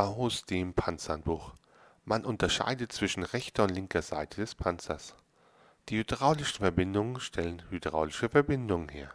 [0.00, 1.52] Aus dem Panzernbuch.
[2.06, 5.14] Man unterscheidet zwischen rechter und linker Seite des Panzers.
[5.90, 9.12] Die hydraulischen Verbindungen stellen hydraulische Verbindungen her.